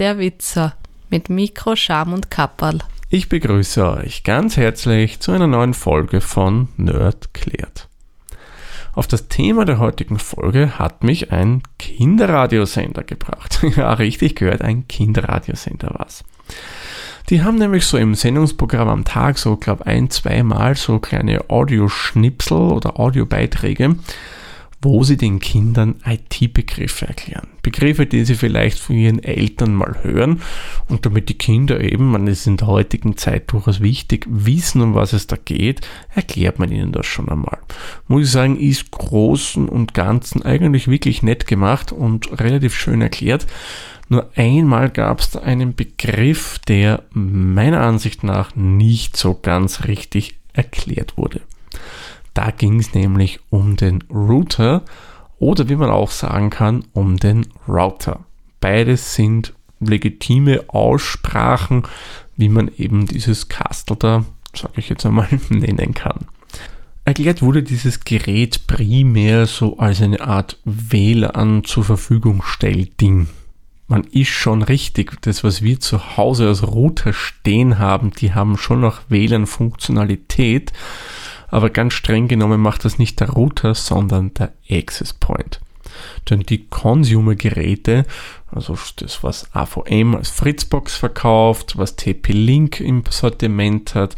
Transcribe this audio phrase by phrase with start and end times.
[0.00, 0.74] der Witzer
[1.10, 2.78] mit Mikro, Scham und Kapperl.
[3.10, 7.88] Ich begrüße euch ganz herzlich zu einer neuen Folge von Nerd klärt.
[8.94, 13.62] Auf das Thema der heutigen Folge hat mich ein Kinderradiosender gebracht.
[13.76, 16.24] ja, richtig gehört, ein Kinderradiosender was.
[17.28, 22.56] Die haben nämlich so im Sendungsprogramm am Tag so, glaube ein, zweimal so kleine Audioschnipsel
[22.56, 23.96] oder Audiobeiträge,
[24.82, 27.48] wo sie den Kindern IT-Begriffe erklären.
[27.62, 30.40] Begriffe, die sie vielleicht von ihren Eltern mal hören
[30.88, 34.94] und damit die Kinder eben, man ist in der heutigen Zeit durchaus wichtig, wissen, um
[34.94, 35.82] was es da geht,
[36.14, 37.58] erklärt man ihnen das schon einmal.
[38.08, 43.46] Muss ich sagen, ist großen und ganzen eigentlich wirklich nett gemacht und relativ schön erklärt.
[44.08, 50.36] Nur einmal gab es da einen Begriff, der meiner Ansicht nach nicht so ganz richtig
[50.52, 51.42] erklärt wurde.
[52.40, 54.82] Da ging es nämlich um den Router
[55.38, 58.20] oder wie man auch sagen kann, um den Router.
[58.60, 61.82] Beides sind legitime Aussprachen,
[62.38, 64.24] wie man eben dieses Kastel da,
[64.56, 66.20] sage ich jetzt einmal, nennen kann.
[67.04, 73.28] Erklärt wurde dieses Gerät primär so als eine Art WLAN zur Verfügung Ding.
[73.86, 78.56] Man ist schon richtig, das was wir zu Hause als Router stehen haben, die haben
[78.56, 80.72] schon noch WLAN-Funktionalität,
[81.50, 85.60] aber ganz streng genommen macht das nicht der Router, sondern der Access Point.
[86.28, 88.04] Denn die Consumer-Geräte,
[88.50, 94.16] also das, was AVM als Fritzbox verkauft, was TP-Link im Sortiment hat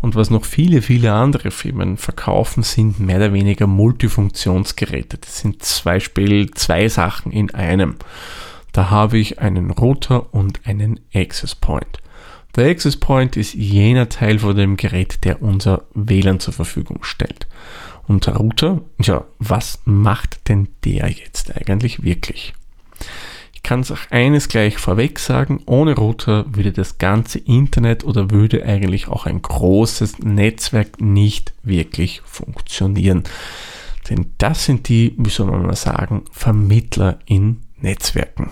[0.00, 5.18] und was noch viele, viele andere Firmen verkaufen, sind mehr oder weniger Multifunktionsgeräte.
[5.18, 7.96] Das sind zwei Spiel, zwei Sachen in einem.
[8.72, 12.01] Da habe ich einen Router und einen Access Point.
[12.56, 17.46] Der Access Point ist jener Teil von dem Gerät, der unser WLAN zur Verfügung stellt.
[18.06, 22.52] Und der Router, ja, was macht denn der jetzt eigentlich wirklich?
[23.54, 28.30] Ich kann es auch eines gleich vorweg sagen, ohne Router würde das ganze Internet oder
[28.30, 33.22] würde eigentlich auch ein großes Netzwerk nicht wirklich funktionieren.
[34.10, 38.50] Denn das sind die, wie soll man mal sagen, Vermittler in Netzwerken.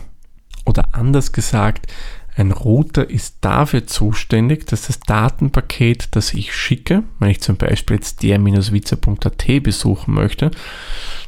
[0.65, 1.93] Oder anders gesagt,
[2.41, 7.97] ein Router ist dafür zuständig, dass das Datenpaket, das ich schicke, wenn ich zum Beispiel
[7.97, 10.51] jetzt der-witzer.at besuchen möchte,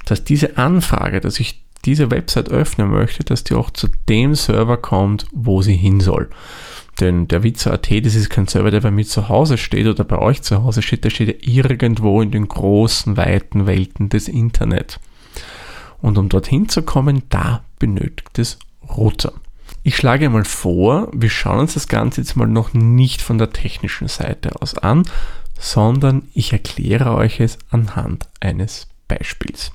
[0.06, 4.78] dass diese Anfrage, dass ich diese Website öffnen möchte, dass die auch zu dem Server
[4.78, 6.30] kommt, wo sie hin soll.
[7.00, 10.18] Denn der Witzer.at, das ist kein Server, der bei mir zu Hause steht oder bei
[10.18, 14.98] euch zu Hause steht, der steht ja irgendwo in den großen, weiten Welten des Internet.
[16.00, 18.58] Und um dorthin zu kommen, da benötigt es
[18.96, 19.32] Router.
[19.84, 23.50] Ich schlage mal vor, wir schauen uns das Ganze jetzt mal noch nicht von der
[23.50, 25.02] technischen Seite aus an,
[25.58, 29.72] sondern ich erkläre euch es anhand eines Beispiels.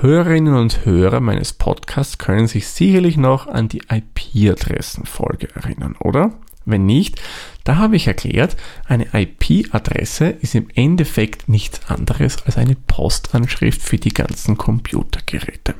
[0.00, 6.32] Hörerinnen und Hörer meines Podcasts können sich sicherlich noch an die IP-Adressenfolge erinnern, oder?
[6.64, 7.20] Wenn nicht,
[7.64, 8.56] da habe ich erklärt,
[8.86, 15.74] eine IP-Adresse ist im Endeffekt nichts anderes als eine Postanschrift für die ganzen Computergeräte.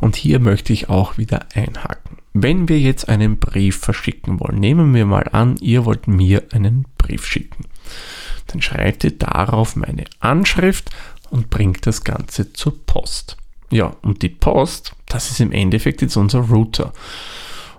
[0.00, 2.18] Und hier möchte ich auch wieder einhaken.
[2.40, 6.86] Wenn wir jetzt einen Brief verschicken wollen, nehmen wir mal an, ihr wollt mir einen
[6.96, 7.64] Brief schicken.
[8.46, 10.90] Dann schreibt ihr darauf meine Anschrift
[11.30, 13.36] und bringt das Ganze zur Post.
[13.70, 16.92] Ja, und die Post, das ist im Endeffekt jetzt unser Router.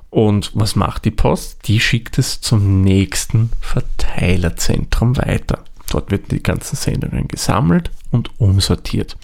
[0.09, 1.67] Und was macht die Post?
[1.67, 5.63] Die schickt es zum nächsten Verteilerzentrum weiter.
[5.89, 9.15] Dort werden die ganzen Sendungen gesammelt und umsortiert.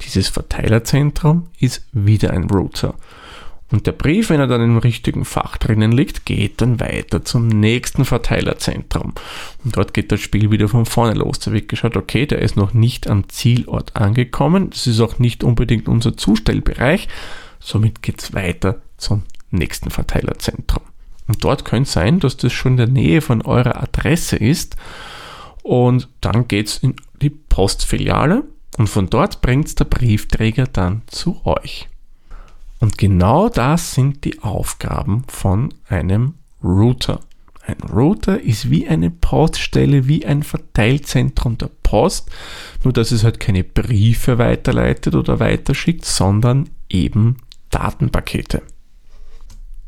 [0.00, 2.94] Dieses Verteilerzentrum ist wieder ein Router.
[3.70, 7.48] Und der Brief, wenn er dann im richtigen Fach drinnen liegt, geht dann weiter zum
[7.48, 9.14] nächsten Verteilerzentrum.
[9.64, 11.38] Und dort geht das Spiel wieder von vorne los.
[11.38, 14.70] Da wird geschaut, okay, der ist noch nicht am Zielort angekommen.
[14.70, 17.08] Das ist auch nicht unbedingt unser Zustellbereich.
[17.60, 20.82] Somit geht es weiter zum nächsten Verteilerzentrum.
[21.28, 24.76] Und dort könnte es sein, dass das schon in der Nähe von eurer Adresse ist.
[25.62, 28.42] Und dann geht es in die Postfiliale
[28.78, 31.88] und von dort bringt der Briefträger dann zu euch.
[32.80, 36.34] Und genau das sind die Aufgaben von einem
[36.64, 37.20] Router.
[37.66, 42.30] Ein Router ist wie eine Poststelle, wie ein Verteilzentrum der Post,
[42.82, 47.36] nur dass es halt keine Briefe weiterleitet oder weiterschickt, sondern eben
[47.70, 48.62] Datenpakete.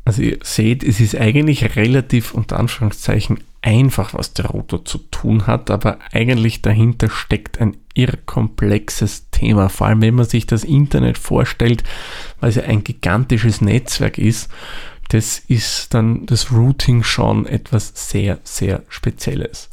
[0.05, 5.47] Also ihr seht, es ist eigentlich relativ unter Anführungszeichen einfach, was der Router zu tun
[5.47, 9.69] hat, aber eigentlich dahinter steckt ein irrkomplexes Thema.
[9.69, 11.83] Vor allem, wenn man sich das Internet vorstellt,
[12.39, 14.49] weil es ja ein gigantisches Netzwerk ist,
[15.09, 19.69] das ist dann das Routing schon etwas sehr, sehr Spezielles.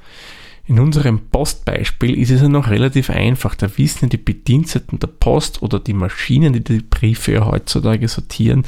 [0.67, 3.55] In unserem Postbeispiel ist es ja noch relativ einfach.
[3.55, 8.65] Da wissen die Bediensteten der Post oder die Maschinen, die die Briefe heutzutage sortieren,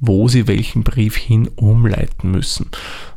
[0.00, 2.66] wo sie welchen Brief hin umleiten müssen,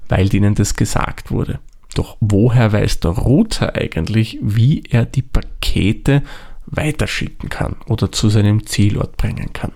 [0.07, 1.59] weil ihnen das gesagt wurde.
[1.93, 6.23] Doch woher weiß der Router eigentlich, wie er die Pakete
[6.65, 9.71] weiterschicken kann oder zu seinem Zielort bringen kann?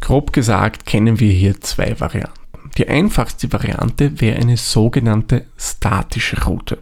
[0.00, 2.40] Grob gesagt kennen wir hier zwei Varianten.
[2.76, 6.78] Die einfachste Variante wäre eine sogenannte statische Route.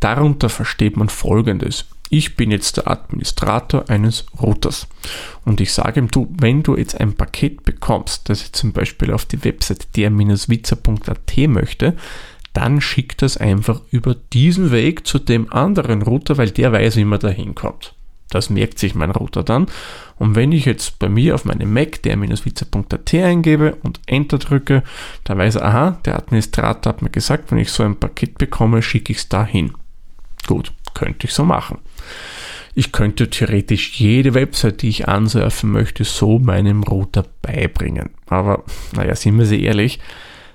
[0.00, 1.86] Darunter versteht man folgendes.
[2.10, 4.86] Ich bin jetzt der Administrator eines Routers
[5.44, 9.12] und ich sage ihm, du, wenn du jetzt ein Paket bekommst, das ich zum Beispiel
[9.12, 11.96] auf die Website der-witzer.at möchte,
[12.54, 17.04] dann schick das einfach über diesen Weg zu dem anderen Router, weil der weiß, wie
[17.04, 17.94] man da hinkommt.
[18.30, 19.66] Das merkt sich mein Router dann.
[20.16, 24.82] Und wenn ich jetzt bei mir auf meinem Mac der-witzer.at eingebe und Enter drücke,
[25.24, 28.82] dann weiß er, aha, der Administrator hat mir gesagt, wenn ich so ein Paket bekomme,
[28.82, 29.72] schicke ich es dahin.
[30.46, 31.78] Gut, könnte ich so machen.
[32.74, 38.10] Ich könnte theoretisch jede Website, die ich ansurfen möchte, so meinem Router beibringen.
[38.26, 38.64] Aber,
[38.94, 40.00] naja, sind wir sehr ehrlich,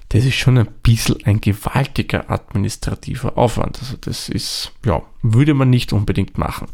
[0.10, 3.80] das ist schon ein bisschen ein gewaltiger administrativer Aufwand.
[3.80, 6.68] Also das ist, ja, würde man nicht unbedingt machen.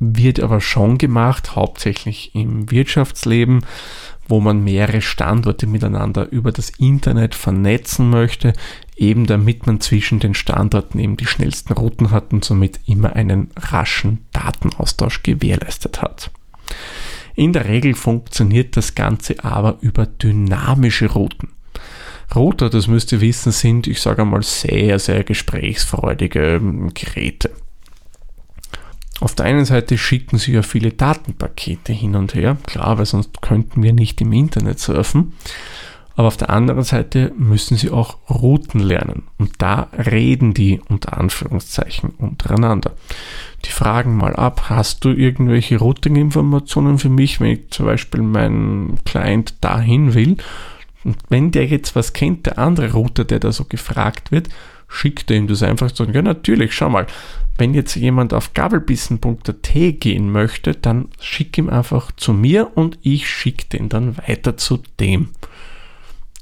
[0.00, 3.64] Wird aber schon gemacht, hauptsächlich im Wirtschaftsleben,
[4.28, 8.52] wo man mehrere Standorte miteinander über das Internet vernetzen möchte,
[8.96, 13.50] eben damit man zwischen den Standorten eben die schnellsten Routen hat und somit immer einen
[13.56, 16.30] raschen Datenaustausch gewährleistet hat.
[17.34, 21.53] In der Regel funktioniert das Ganze aber über dynamische Routen.
[22.34, 27.50] Router, das müsst ihr wissen, sind, ich sage einmal, sehr, sehr gesprächsfreudige ähm, Geräte.
[29.20, 33.40] Auf der einen Seite schicken sie ja viele Datenpakete hin und her, klar, weil sonst
[33.42, 35.34] könnten wir nicht im Internet surfen.
[36.16, 39.24] Aber auf der anderen Seite müssen sie auch Routen lernen.
[39.38, 42.92] Und da reden die unter Anführungszeichen untereinander.
[43.64, 48.98] Die fragen mal ab, hast du irgendwelche Routing-Informationen für mich, wenn ich zum Beispiel meinen
[49.04, 50.36] Client dahin will?
[51.04, 54.48] Und wenn der jetzt was kennt, der andere Router, der da so gefragt wird,
[54.88, 56.04] schickt er ihm das einfach so.
[56.04, 57.06] Ja, natürlich, schau mal,
[57.56, 63.28] wenn jetzt jemand auf gabelbissen.at gehen möchte, dann schick ihm einfach zu mir und ich
[63.28, 65.30] schicke den dann weiter zu dem.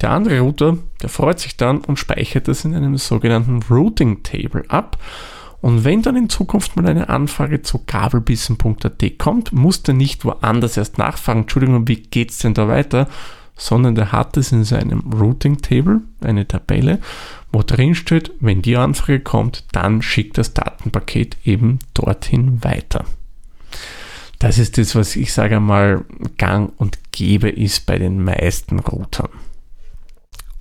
[0.01, 4.65] Der andere Router, der freut sich dann und speichert das in einem sogenannten Routing Table
[4.69, 4.99] ab.
[5.61, 10.77] Und wenn dann in Zukunft mal eine Anfrage zu gabelbissen.at kommt, muss der nicht woanders
[10.77, 13.09] erst nachfragen, Entschuldigung, wie geht's denn da weiter,
[13.57, 17.01] sondern der hat es in seinem Routing Table, eine Tabelle,
[17.53, 23.05] wo drin steht, wenn die Anfrage kommt, dann schickt das Datenpaket eben dorthin weiter.
[24.39, 26.05] Das ist das, was ich sage mal
[26.37, 29.29] gang und gäbe ist bei den meisten Routern.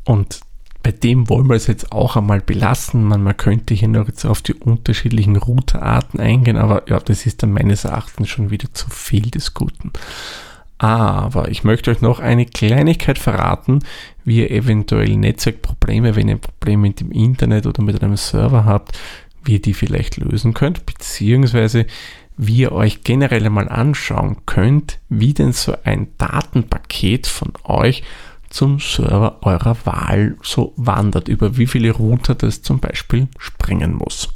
[0.04, 0.42] Und
[0.84, 3.04] bei dem wollen wir es jetzt auch einmal belassen.
[3.04, 7.44] Man, man könnte hier noch jetzt auf die unterschiedlichen Routerarten eingehen, aber ja, das ist
[7.44, 9.92] dann meines Erachtens schon wieder zu viel des Guten.
[10.82, 13.84] Aber ich möchte euch noch eine Kleinigkeit verraten,
[14.26, 18.98] wie ihr eventuell Netzwerkprobleme, wenn ihr Probleme mit dem Internet oder mit einem Server habt,
[19.44, 21.86] wie ihr die vielleicht lösen könnt, beziehungsweise
[22.36, 28.02] wie ihr euch generell einmal anschauen könnt, wie denn so ein Datenpaket von euch
[28.50, 34.30] zum Server eurer Wahl so wandert, über wie viele Router das zum Beispiel springen muss.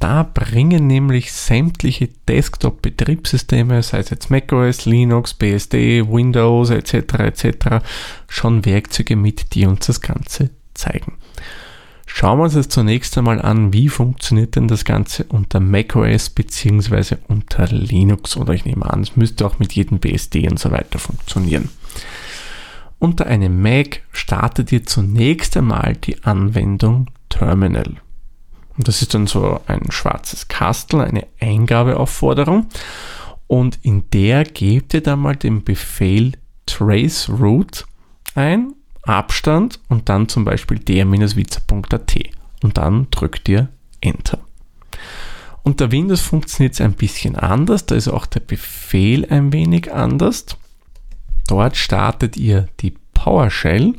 [0.00, 6.94] Da bringen nämlich sämtliche Desktop-Betriebssysteme, sei es jetzt macOS, Linux, BSD, Windows etc.
[7.18, 7.84] etc.
[8.26, 11.18] schon Werkzeuge mit, die uns das Ganze zeigen.
[12.06, 17.16] Schauen wir uns jetzt zunächst einmal an, wie funktioniert denn das Ganze unter macOS bzw.
[17.28, 20.98] unter Linux oder ich nehme an, es müsste auch mit jedem BSD und so weiter
[20.98, 21.68] funktionieren.
[22.98, 27.96] Unter einem Mac startet ihr zunächst einmal die Anwendung Terminal.
[28.80, 32.68] Und das ist dann so ein schwarzes Kastel, eine Eingabeaufforderung.
[33.46, 36.32] Und in der gebt ihr dann mal den Befehl
[36.64, 37.84] traceroute
[38.34, 38.72] ein,
[39.02, 42.18] Abstand und dann zum Beispiel der-witzer.at.
[42.62, 43.68] Und dann drückt ihr
[44.00, 44.38] Enter.
[45.62, 50.46] Unter Windows funktioniert es ein bisschen anders, da ist auch der Befehl ein wenig anders.
[51.48, 53.96] Dort startet ihr die PowerShell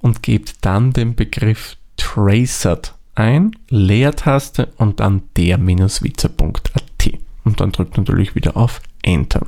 [0.00, 8.34] und gebt dann den Begriff tracert ein, Leertaste und dann der-witzer.at und dann drückt natürlich
[8.34, 9.46] wieder auf Enter.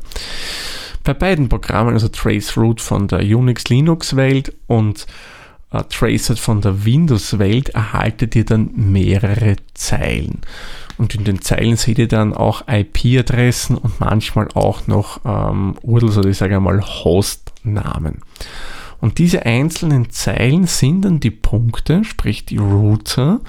[1.05, 5.07] Bei beiden Programmen, also Traceroute von der Unix-Linux-Welt und
[5.73, 10.41] äh, Tracert von der Windows-Welt, erhaltet ihr dann mehrere Zeilen.
[10.99, 16.19] Und in den Zeilen seht ihr dann auch IP-Adressen und manchmal auch noch ähm, URLs
[16.19, 18.21] oder ich sage einmal Hostnamen.
[19.01, 23.41] Und diese einzelnen Zeilen sind dann die Punkte, sprich die Router,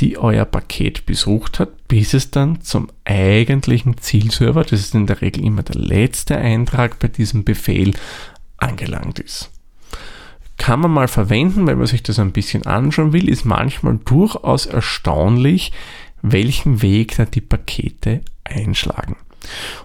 [0.00, 5.20] die euer Paket besucht hat, bis es dann zum eigentlichen Zielserver, das ist in der
[5.20, 7.92] Regel immer der letzte Eintrag bei diesem Befehl,
[8.56, 9.50] angelangt ist.
[10.56, 14.66] kann man mal verwenden, wenn man sich das ein bisschen anschauen will, ist manchmal durchaus
[14.66, 15.72] erstaunlich,
[16.22, 19.16] welchen Weg da die Pakete einschlagen.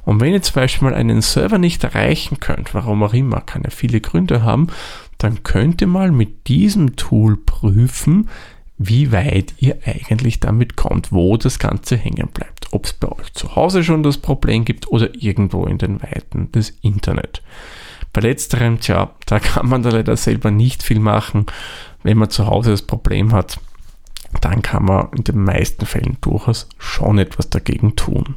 [0.04, 3.64] Und wenn ihr zum Beispiel mal einen Server nicht erreichen könnt, warum auch immer, kann
[3.64, 4.68] ja viele Gründe haben,
[5.18, 8.30] dann könnt ihr mal mit diesem Tool prüfen,
[8.78, 12.68] wie weit ihr eigentlich damit kommt, wo das Ganze hängen bleibt.
[12.72, 16.52] Ob es bei euch zu Hause schon das Problem gibt oder irgendwo in den Weiten
[16.52, 17.42] des Internet.
[18.14, 21.48] Bei letzterem, tja, da kann man da leider selber nicht viel machen.
[22.04, 23.60] Wenn man zu Hause das Problem hat,
[24.42, 28.36] dann kann man in den meisten Fällen durchaus schon etwas dagegen tun.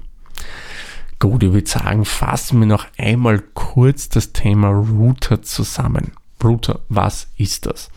[1.18, 6.12] Gut, ich würde sagen, fassen wir noch einmal kurz das Thema Router zusammen.
[6.44, 7.90] Router, was ist das?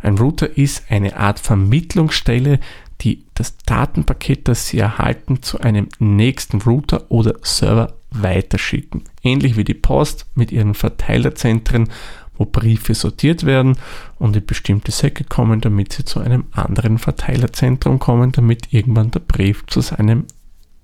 [0.00, 2.60] Ein Router ist eine Art Vermittlungsstelle,
[3.00, 9.04] die das Datenpaket, das Sie erhalten, zu einem nächsten Router oder Server weiterschicken.
[9.22, 11.88] Ähnlich wie die Post mit ihren Verteilerzentren,
[12.36, 13.76] wo Briefe sortiert werden
[14.18, 19.20] und in bestimmte Säcke kommen, damit sie zu einem anderen Verteilerzentrum kommen, damit irgendwann der
[19.20, 20.26] Brief zu seinem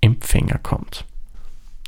[0.01, 1.05] Empfänger kommt.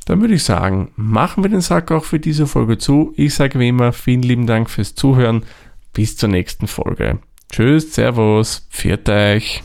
[0.06, 3.12] Dann würde ich sagen, machen wir den Sack auch für diese Folge zu.
[3.16, 5.44] Ich sage wie immer vielen lieben Dank fürs Zuhören.
[5.92, 7.18] Bis zur nächsten Folge.
[7.50, 9.62] Tschüss, Servus, pfiat euch.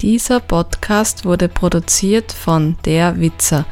[0.00, 3.64] Dieser Podcast wurde produziert von Der Witzer.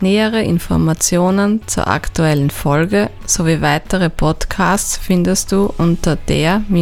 [0.00, 6.72] Nähere Informationen zur aktuellen Folge sowie weitere Podcasts findest du unter der-witzer.at.